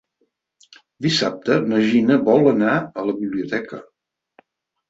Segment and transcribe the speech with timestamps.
[1.05, 3.83] Dissabte na Gina vol anar a la biblioteca.